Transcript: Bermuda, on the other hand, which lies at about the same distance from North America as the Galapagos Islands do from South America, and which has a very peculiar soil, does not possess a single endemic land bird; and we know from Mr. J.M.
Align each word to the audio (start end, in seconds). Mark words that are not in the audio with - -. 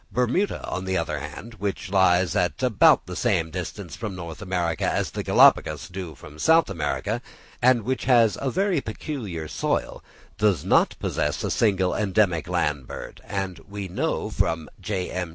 Bermuda, 0.11 0.67
on 0.67 0.85
the 0.85 0.97
other 0.97 1.19
hand, 1.19 1.53
which 1.59 1.91
lies 1.91 2.35
at 2.35 2.63
about 2.63 3.05
the 3.05 3.15
same 3.15 3.51
distance 3.51 3.95
from 3.95 4.15
North 4.15 4.41
America 4.41 4.83
as 4.83 5.11
the 5.11 5.21
Galapagos 5.21 5.67
Islands 5.83 5.89
do 5.89 6.15
from 6.15 6.39
South 6.39 6.71
America, 6.71 7.21
and 7.61 7.83
which 7.83 8.05
has 8.05 8.35
a 8.41 8.49
very 8.49 8.81
peculiar 8.81 9.47
soil, 9.47 10.03
does 10.39 10.65
not 10.65 10.95
possess 10.99 11.43
a 11.43 11.51
single 11.51 11.93
endemic 11.93 12.47
land 12.47 12.87
bird; 12.87 13.21
and 13.27 13.59
we 13.69 13.87
know 13.87 14.31
from 14.31 14.67
Mr. 14.79 14.81
J.M. 14.85 15.29